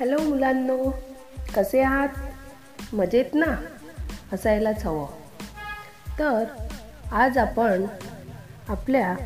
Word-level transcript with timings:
Hello 0.00 0.18
मुलांनो 0.18 0.90
कसे 1.56 1.80
आहात? 1.82 2.08
मजेत 2.92 3.24
ना? 3.34 3.64
असायलाच 4.32 4.84
हवं. 4.84 5.06
तर 6.18 6.44
आज 7.12 7.38
आपण 7.38 7.84
आपल्या 8.68 9.16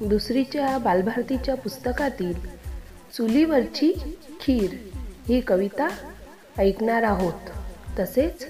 दुसरीच्या 0.00 0.78
बालभारतीच्या 0.78 1.54
पुस्तकातील 1.54 2.32
चुलीवरची 3.12 4.18
खीर 4.40 4.76
ही 5.28 5.40
कविता 5.40 5.88
ऐकणार 6.58 7.02
आहोत. 7.02 7.50
तसेच 7.98 8.46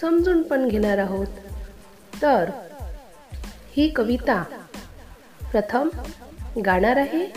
समजून 0.00 0.42
पण 0.42 0.68
घेणार 0.68 0.98
आहोत. 0.98 1.26
तर 2.22 2.50
ही 3.76 3.88
कविता 3.88 4.42
प्रथम 5.52 5.88
गाणार 6.64 6.96
आहे 6.96 7.32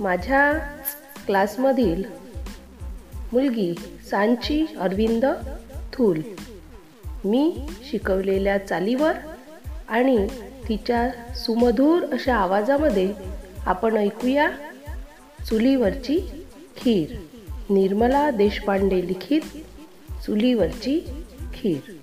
माझ्या 0.00 0.52
क्लासमधील 1.26 2.04
मुलगी 3.32 3.74
सांची 4.10 4.66
अरविंद 4.78 5.24
थूल. 5.92 6.20
मी 7.24 7.60
शिकवलेल्या 7.90 8.58
चालीवर 8.58 9.12
आणि 9.88 10.26
तिच्या 10.68 11.34
सुमधूर 11.34 12.02
अशा 12.12 12.36
आवाजामध्ये 12.36 13.12
आपण 13.66 13.96
ऐकूया 13.96 14.50
चुलीवरची 15.50 16.46
खीर. 16.76 17.14
निर्मला 17.70 18.30
देशपांडे 18.30 19.06
लिखित 19.06 19.40
चुलीवरची 20.26 21.00
खीर. 21.54 21.93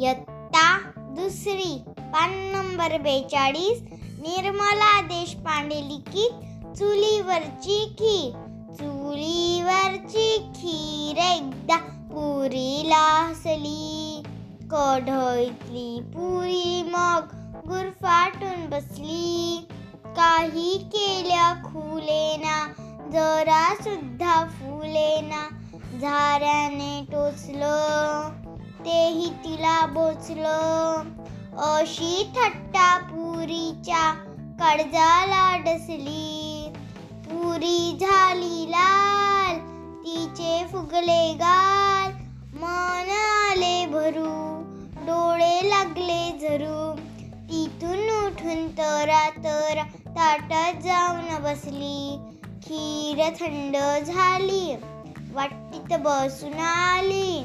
इयत्ता 0.00 0.78
दुसरी. 0.96 1.82
पान 1.98 2.30
नंबर 2.32 2.98
बेचाळीस. 2.98 3.82
निर्मला 4.02 5.00
देशपांडे 5.00 5.76
लिखित 5.76 6.32
चुलीवरची 6.76 7.94
खीर. 7.98 8.32
चुलीवरची 8.74 10.38
खीर 10.38 11.18
एकदा 11.18 11.76
पुरीला 11.76 13.26
हसली. 13.26 14.22
कढईतली 14.70 16.00
पुरी 16.00 16.82
मग 16.82 17.20
गुरफाटून 17.68 18.70
बसली. 18.70 19.68
काही 20.04 20.78
केल्या 20.78 21.54
खुलेना 21.64 22.72
जरा 23.12 23.74
सुद्धा 23.74 24.44
फुलेना. 24.44 25.48
झाऱ्याने 26.00 27.04
टोचलं. 27.12 28.37
तेही 28.88 29.30
तिला 29.30 29.86
बोचलं. 29.86 31.02
अशी 31.58 32.32
थट्टा 32.36 32.98
पुरीच्या 32.98 34.12
कडजाला 34.60 35.56
डसली. 35.56 36.72
पुरी 37.24 37.98
झाली 38.00 38.70
लाल 38.70 39.58
तिचे 40.04 40.66
फुगले 40.72 41.34
गाल. 41.34 42.12
मन 42.54 43.10
आले 43.10 43.86
भरू 43.86 44.62
डोळे 45.06 45.68
लागले 45.68 46.38
झरू. 46.42 46.96
तिथून 47.50 48.26
उठून 48.26 48.68
तरा 48.68 49.30
तरा 49.30 49.82
ताटात 50.06 50.82
जाऊन 50.82 51.42
बसली. 51.42 52.18
खीर 52.62 53.28
थंड 53.40 54.04
झाली 54.04 54.76
वाटीत 55.32 55.96
बसून 56.00 56.58
आली. 56.58 57.44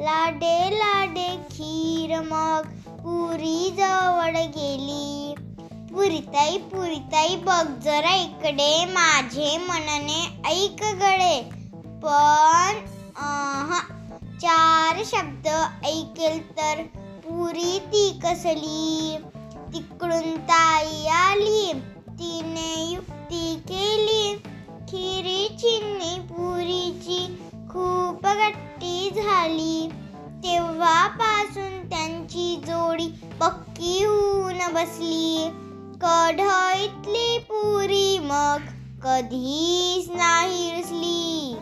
लाडे 0.00 0.58
लाडे 0.72 1.28
खीर 1.50 2.20
मग 2.20 2.66
पुरी 3.00 3.70
जवळ 3.70 4.36
गेली. 4.56 5.34
पुरीताई 5.92 6.58
पुरीताई 6.58 7.36
बघ 7.36 7.66
जरा 7.84 8.14
इकडे. 8.14 8.84
माझे 8.84 9.56
मनने 9.58 10.20
ऐक 10.46 10.82
गळे 11.02 11.40
पण 12.04 12.78
चार 14.38 15.02
शब्द 15.04 15.48
ऐकेल 15.84 16.40
तर 16.56 16.82
पुरी 17.24 17.78
ती 17.92 18.08
कसली? 18.24 19.16
तिकडून 19.74 20.36
ताई 20.48 21.06
आली. 21.06 21.72
तिने 22.18 22.72
युक्ती 22.92 23.54
झाली. 29.14 29.88
तेव्हापासून 30.44 31.88
त्यांची 31.88 32.60
जोडी 32.66 33.06
पक्की 33.40 34.04
होऊन 34.04 34.58
बसली. 34.74 35.50
कढईतली 36.02 37.38
पुरी 37.38 38.18
मग 38.18 38.58
कधीच 39.02 40.10
नाही 40.10 40.70
रुसली. 40.70 41.56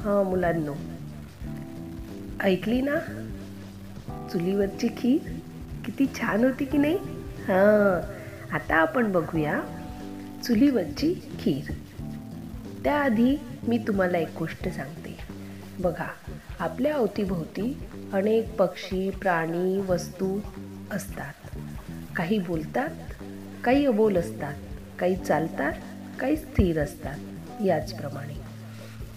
हां 0.00 0.24
मुलांनो 0.24 0.72
ऐकली 2.40 2.80
ना? 2.80 2.98
चुलीवरची 4.32 4.88
खीर? 4.88 5.32
किती 5.86 6.06
छान 6.20 6.44
होती 6.44 6.64
की 6.64 6.78
नाही? 6.78 6.96
हां. 7.48 8.00
आता 8.54 8.76
आपण 8.76 9.12
बघूया 9.12 9.60
चुलीवरची 10.44 11.14
खीर. 11.38 11.72
त्याआधी 12.84 13.36
मी 13.68 13.78
तुम्हाला 13.78 14.18
एक 14.18 14.28
गोष्ट 14.38 14.68
सांगते. 14.68 15.18
बघा 15.78 16.06
आपल्या 16.60 16.94
अवतीभोवती 16.94 17.78
अनेक 18.12 18.56
पक्षी 18.56 19.10
प्राणी 19.10 19.80
वस्तू 19.80 20.40
असतात. 20.90 21.34
काही 22.16 22.38
बोलतात 22.38 22.90
काही 23.64 23.86
अबोल 23.86 24.16
असतात 24.16 24.54
काही 24.98 25.16
चालतात 25.16 25.72
काही 26.20 26.36
स्थिर 26.36 26.82
असतात 26.82 27.18
याचप्रमाणे. 27.64 28.34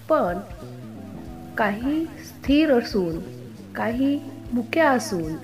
पण 0.10 0.38
काही 1.58 2.06
स्थिर 2.06 2.74
असून 2.74 3.20
काही 3.74 4.20
मुक्या 4.54 4.92
असून 4.92 5.36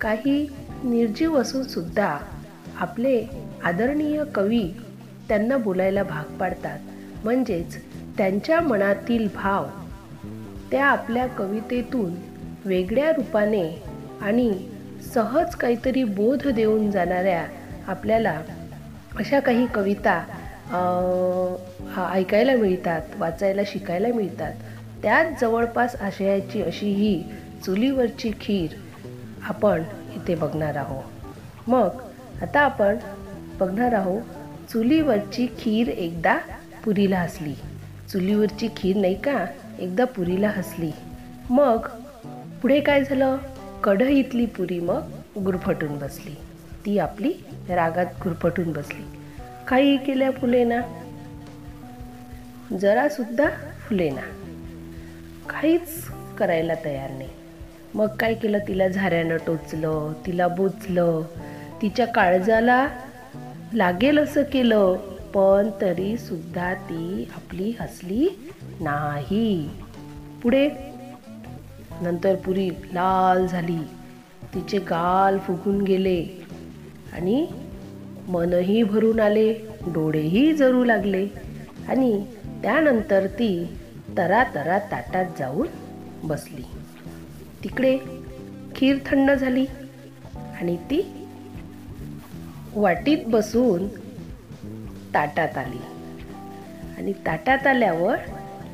काही 0.00 0.48
निर्जीव 0.84 1.40
असून 1.40 1.62
सुद्धा 1.62 2.16
आपले 2.76 3.24
आदरणीय 3.64 4.22
कवी 4.34 4.62
त्यांना 5.28 5.56
बोलायला 5.56 6.02
भाग 6.02 6.32
पाडतात. 6.38 6.78
म्हणजेच 7.24 7.76
त्यांच्या 8.18 8.60
मनातील 8.60 9.26
भाव 9.34 9.66
त्या 10.70 10.86
आपल्या 10.86 11.26
कवितेतून 11.28 12.14
वेगळ्या 12.64 13.10
रूपाने 13.12 13.68
आणि 14.22 14.52
सहज 15.14 15.54
काहीतरी 15.54 16.04
बोध 16.04 16.48
देऊन 16.48 16.90
जाणाऱ्या 16.90 17.44
आपल्याला 17.86 18.40
अशा 19.18 19.40
काही 19.40 19.66
कविता 19.74 20.18
ऐकायला 22.12 22.54
मिळतात 22.56 23.16
वाचायला 23.18 23.62
शिकायला 23.66 24.08
मिळतात. 24.14 24.52
त्याच 25.02 25.40
जवळपास 25.40 25.94
आशयाची 25.96 26.62
अशी 26.62 26.92
ही 26.92 27.22
चुलीवरची 27.64 28.30
खीर 28.40 28.74
आपण 29.48 29.82
इथे 30.14 30.34
बघणार 30.34 30.76
आहोत 30.76 31.04
मग 31.68 31.88
आता 32.42 32.60
आपण 32.60 32.96
बघणार 33.60 33.92
आहोत 33.92 34.22
चुलीवरची 34.72 35.46
खीर 35.58 35.88
एकदा 35.88 36.38
पुरीला 36.84 37.18
हसली. 37.18 37.54
चुलीवरची 38.12 38.68
खीर 38.76 38.96
नाही 38.96 39.20
का? 39.20 39.46
एकदा 39.78 40.04
पुरीला 40.04 40.48
हसली. 40.48 40.90
मग 41.50 41.78
पुढे 42.62 42.80
काय 42.80 43.04
झालं? 43.04 43.36
कढईतली 43.84 44.46
पुरी 44.46 44.80
मग 44.80 45.00
गुरफटून 45.38 45.98
बसली. 45.98 46.34
ती 46.86 46.98
आपली 46.98 47.32
रागात 47.68 48.06
गुरफटून 48.24 48.72
बसली. 48.72 49.02
काही 49.68 49.96
केल्या 49.96 50.30
फुलेना? 50.30 50.80
जरासुद्धा 52.80 53.48
फुलेना. 53.88 54.20
काहीच 55.48 56.08
करायला 56.38 56.74
तयार 56.84 57.10
नाही. 57.10 57.30
मग 57.94 58.06
काय 58.06 58.34
केलं? 58.34 58.58
तिला 58.68 58.88
झाऱ्यानं 58.88 59.36
टोचलं 59.36 60.12
तिला 60.26 60.48
बोचलं 60.48 61.22
तिच्या 61.82 62.06
काळजाला 62.06 62.88
लागेल 63.74 64.18
असं 64.18 64.42
केलं 64.42 64.96
पण 65.34 65.70
तरी 65.80 66.16
सुद्धा 66.18 66.74
ती 66.74 67.28
आपली 67.36 67.72
हसली 67.80 68.28
नाही. 68.80 69.70
पुढे? 70.42 70.68
नंतर 72.00 72.34
पुरी 72.34 72.68
लाल 72.68 73.46
झाली. 73.46 73.78
तिचे 74.54 74.78
गाल 74.78 75.38
फुगून 75.38 75.82
गेले 75.82 76.26
आणि 77.12 77.46
मनही 78.28 78.82
भरून 78.82 79.20
आले 79.20 79.52
डोळेही 79.86 80.52
जरू 80.52 80.84
लागले. 80.84 81.26
आणि 81.88 82.24
त्यानंतर 82.62 83.26
ती 83.26 83.78
तरा 84.18 84.44
तरा 84.54 84.78
ताटात 84.78 85.24
जाऊन 85.38 85.66
बसली. 86.24 86.62
तिकडे 87.64 87.98
खीर 88.76 88.96
थंड 89.06 89.30
झाली 89.30 89.66
आणि 90.60 90.76
ती 90.76 91.26
वाटीत 92.76 93.18
बसून 93.26 93.88
ताटात 95.14 95.58
आली. 95.58 95.80
आणि 96.98 97.12
ताटात 97.12 97.66
आल्यावर 97.66 98.16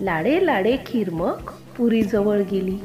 लाडे 0.01 0.47
लाडे 0.47 0.77
खीर 0.87 1.11
मग 1.11 1.51
पुरीजवळ 1.77 2.41
गेली. 2.51 2.79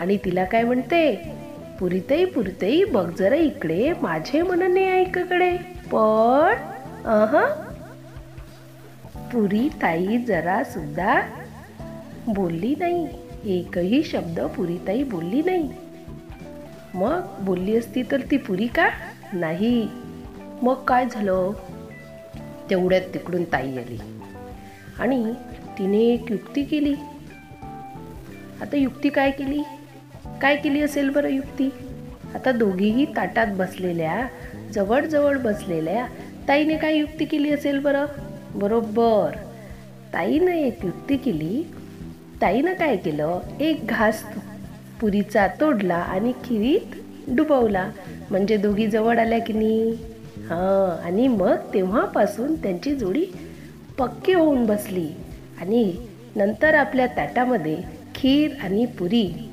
आणि 0.00 0.16
तिला 0.16 0.44
काय 0.44 0.62
म्हणते 0.62 1.32
पुरीतई 1.80 2.24
पुरीतई 2.24 2.84
बघ 2.84 3.10
जरा 3.18 3.34
इकडे 3.34 3.92
माझे 4.02 4.42
मनने 4.42 4.92
ऐककडे 4.92 5.56
पण 5.92 6.54
अह 7.04 7.44
पुरी 9.32 9.68
ताई 9.68 10.18
जरा 10.18 10.64
सुद्धा 10.64 11.20
बोलली 12.28 12.74
नाही. 12.78 13.21
एकही 13.44 14.02
शब्द 14.02 14.40
पुरीताई 14.40 15.02
बोलली 15.02 15.42
नाही. 15.42 15.70
मग 16.94 17.20
बोलली 17.40 17.76
असती 17.76 18.02
तर 18.02 18.20
ती 18.30 18.36
पुरी 18.36 18.66
का? 18.66 18.88
नाही. 19.32 19.88
मग 20.62 20.74
काय 20.74 21.04
झालं? 21.12 21.52
तेवढ्यात 22.70 23.02
तिकडून 23.14 23.44
ताई 23.44 23.76
आली. 23.76 23.98
आणि 24.98 25.32
तिने 25.78 25.98
एक 25.98 26.30
युक्ती 26.30 26.64
केली. 26.64 26.94
आता 28.60 28.76
युक्ती 28.76 29.08
काय 29.08 29.30
केली? 29.30 29.62
काय 30.42 30.56
केली 30.56 30.80
असेल 30.80 31.10
बरं 31.10 31.28
युक्ती? 31.28 31.70
आता 32.34 32.52
दोघीही 32.52 33.04
ताटात 33.04 33.46
बसलेल्या 33.46 34.26
जवळजवळ 34.72 35.38
बसलेल्या 35.38 36.06
ताईने 36.48 36.76
काय 36.76 36.94
युक्ती 36.96 37.24
केली 37.24 37.50
असेल 37.50 37.78
बरं? 37.78 38.04
बरोबर. 38.54 39.36
ताईनं 40.14 40.50
एक 40.50 40.84
युक्ती 40.84 41.16
केली 41.16 41.62
ताईनं 42.42 42.74
काय 42.74 42.96
केलं? 42.96 43.40
एक 43.60 43.86
घास 43.86 44.22
पुरीचा 45.00 45.46
तोडला 45.60 45.94
आणि 45.94 46.32
खिरीत 46.44 46.94
डुबवला. 47.28 47.90
म्हणजे 48.30 48.56
दोघी 48.56 48.86
जवळ 48.86 49.18
आल्या 49.18 49.38
की 49.38 49.52
नाही? 49.52 49.92
हां 50.48 51.04
आणि 51.04 51.28
मग 51.28 51.56
तेव्हापासून 51.74 52.54
त्यांची 52.54 52.94
जोडी 52.94 53.24
पक्की 53.98 54.32
होऊन 54.32 54.66
बसली. 54.66 55.08
आणि 55.60 55.94
नंतर 56.36 56.74
आपल्या 56.74 57.06
ताटामध्ये 57.06 57.76
खीर 58.14 58.54
आणि 58.62 58.86
पुरी 58.86 59.50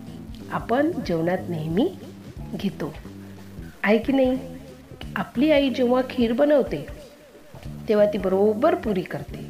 आपण 0.51 0.91
जेवणात 1.07 1.49
नेहमी 1.49 1.87
घेतो. 2.55 2.93
आहे 3.83 3.97
की 3.97 4.13
नाही? 4.13 4.37
आपली 5.15 5.51
आई 5.51 5.69
जेव्हा 5.69 6.01
खीर 6.09 6.33
बनवते 6.33 6.85
तेव्हा 7.89 8.05
ती 8.05 8.17
बरोबर 8.17 8.75
पुरी 8.75 9.01
करते. 9.01 9.45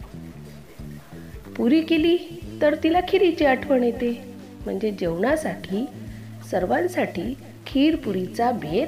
पुरी 1.57 1.81
केली 1.81 2.17
तर 2.61 2.75
तिला 2.83 2.99
खिरीची 3.07 3.45
आठवण 3.45 3.83
येते. 3.83 4.33
म्हणजे 4.65 4.91
जेवणासाठी 4.91 5.85
सर्वांसाठी 6.51 7.37
खीर 7.65 7.95
पुरीचा 7.95 8.51
बेत 8.51 8.87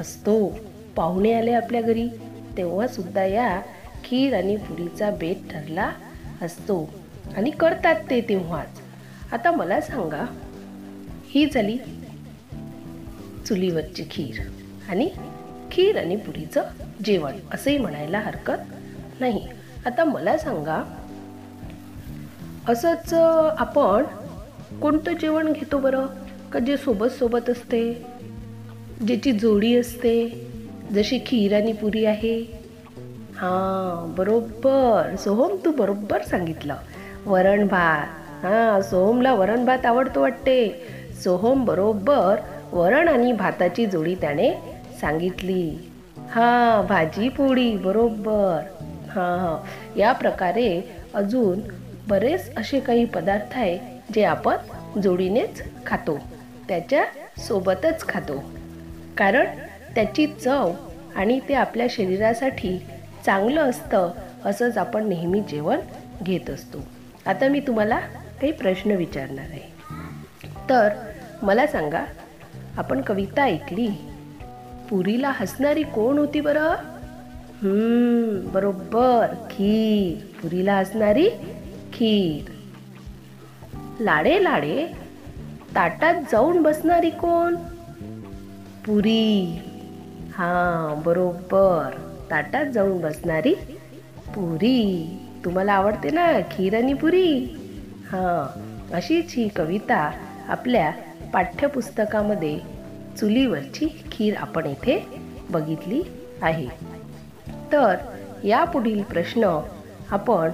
असतो. 0.00 0.58
पाहुणे 0.96 1.32
आले 1.32 1.52
आपल्या 1.52 1.82
घरी 1.82 2.08
तेव्हा 2.56 2.86
सुद्धा 2.86 3.24
या 3.24 3.60
खीर 4.04 4.34
आणि 4.36 4.56
पुरीचा 4.56 5.10
बेत 5.10 5.36
ठरला 5.50 5.90
असतो. 6.42 6.94
आणि 7.36 7.50
करतात 7.50 7.94
ते 8.10 8.20
तेव्हाच. 8.20 8.80
आता 9.32 9.50
मला 9.50 9.80
सांगा 9.80 10.24
ही 11.28 11.46
झाली 11.54 11.78
चुलीवरची 13.46 14.04
खीर. 14.10 14.48
आणि 14.88 15.10
खीर 15.72 15.98
आणि 15.98 16.16
पुरीचं 16.16 16.62
जेवण 17.04 17.32
असंही 17.52 17.78
म्हणायला 17.78 18.18
हरकत 18.18 18.74
नाही. 19.20 19.48
आता 19.86 20.04
मला 20.04 20.38
सांगा 20.38 21.01
असंच 22.68 23.14
आपण 23.58 24.02
कोणतं 24.82 25.12
जेवण 25.12 25.52
घेतो 25.52 25.78
बरं? 25.78 26.06
का 26.52 26.58
जे 26.58 26.76
सोबत 26.76 27.06
सोबत 27.06 27.50
असते? 27.50 28.06
ज्याची 29.06 29.32
जोडी 29.32 29.76
असते? 29.76 30.46
जशी 30.90 31.18
खीर 31.18 31.56
आणि 31.56 31.72
पुरी 31.72 32.04
आहे? 32.04 32.40
हां 33.36 34.14
बरोबर. 34.18 35.16
सोहम 35.16 35.56
तू 35.64 35.72
बरोबर 35.72 36.22
सांगितलं. 36.22 36.74
वरण 37.26 37.66
भात. 37.66 38.06
हां 38.44 38.82
सोहमला 38.82 39.34
वरण 39.34 39.64
भात 39.64 39.86
आवडतो 39.86 40.20
वाटते. 40.20 40.82
सोहम 41.24 41.64
बरोबर 41.64 42.36
वरण 42.72 43.08
आणि 43.08 43.32
भाताची 43.32 43.86
जोडी 43.86 44.14
त्याने 44.14 44.50
सांगितली. 45.00 45.90
हां 46.16 46.86
भाजी 46.86 47.28
पोळी 47.28 47.76
बरोबर. 47.76 48.60
हां 49.10 49.38
हां. 49.38 49.66
या 49.98 50.12
प्रकारे 50.12 50.96
अजून 51.14 51.60
बरेच 52.08 52.56
असे 52.56 52.80
काही 52.80 53.04
पदार्थ 53.04 53.58
आहे 53.58 53.78
जे 54.14 54.24
आपण 54.24 54.56
जोडीनेच 55.00 55.62
खातो. 55.86 56.18
त्याच्या 56.68 57.04
सोबतच 57.38 58.08
खातो. 58.08 58.44
कारण 59.16 59.46
त्याची 59.94 60.26
चव 60.26 60.72
आणि 61.16 61.40
ते 61.48 61.54
आपल्या 61.54 61.86
शरीरासाठी 61.90 62.78
चांगलं 63.26 63.60
असतं 63.60 64.10
असंच 64.44 64.78
आपण 64.78 65.08
नेहमी 65.08 65.40
जेवण 65.40 65.80
घेत 66.22 66.50
असतो. 66.50 66.78
आता 67.26 67.48
मी 67.48 67.60
तुम्हाला 67.60 67.98
काही 68.40 68.52
प्रश्न 68.52 68.90
विचारणार 68.90 69.44
आहे. 69.44 69.72
तर 70.70 70.88
मला 71.42 71.66
सांगा 71.66 72.04
आपण 72.76 73.00
कविता 73.00 73.42
ऐकली. 73.42 73.88
पुरीला 74.90 75.32
हसणारी 75.34 75.82
कोण 75.82 76.18
होती 76.18 76.40
बरं? 76.40 76.74
बरोबर 78.52 79.34
खीर. 79.50 80.24
पुरीला 80.42 80.74
हसणारी 80.74 81.28
खीर. 81.92 82.50
लाडे 84.00 84.44
लाडे 84.44 84.86
ताटात 85.74 86.14
जाऊन 86.32 86.62
बसणारी 86.62 87.10
कोण? 87.10 87.56
पुरी. 88.86 89.58
हां 90.34 91.02
बरोबर. 91.02 91.90
ताटात 92.30 92.66
जाऊन 92.66 92.98
बसणारी 92.98 93.54
पुरी. 94.34 95.18
तुम्हाला 95.44 95.72
आवडते 95.72 96.10
ना 96.10 96.32
खीर 96.40 96.76
आणि 96.76 96.94
पुरी? 96.94 97.38
हां 98.06 98.60
अशीच 98.94 99.34
ही 99.34 99.48
कविता 99.48 100.10
आपल्या 100.48 100.90
पाठ्यपुस्तकामध्ये 101.34 102.58
चुलीवरची 103.20 104.04
खीर 104.12 104.36
आपण 104.36 104.66
इथे 104.66 105.06
बघितली 105.50 106.02
आहे. 106.42 106.68
तर 107.72 107.94
यापुढील 108.44 109.02
प्रश्न 109.02 109.60
आपण 110.10 110.50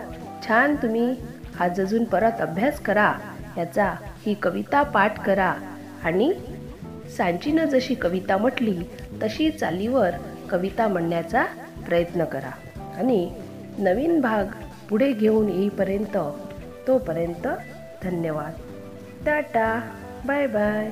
छान 0.46 0.76
तुम्ही 0.76 1.16
आज 1.60 1.80
अजून 1.80 2.04
परत 2.04 2.40
अभ्यास 2.40 2.80
करा 2.80 3.14
याचा 3.56 3.94
ही 4.26 4.34
कविता 4.34 4.82
पाठ 4.82 5.24
करा. 5.24 5.54
आणि 6.04 6.34
सांचीनं 7.16 7.64
जशी 7.64 7.94
कविता 7.94 8.36
म्हटली 8.36 8.78
तशी 9.22 9.50
चालीवर 9.50 10.10
कविता 10.50 10.88
म्हणण्याचा 10.88 11.44
प्रयत्न 11.86 12.24
करा. 12.24 12.80
आणि 12.96 13.30
नवीन 13.78 14.20
भाग 14.20 14.44
पुढे 14.88 15.12
घेऊन 15.12 15.48
येईपर्यंत 15.48 16.16
तोपर्यंत 16.86 17.48
धन्यवाद. 18.02 18.52
Tata 19.26 19.80
bye 20.26 20.46
bye. 20.46 20.90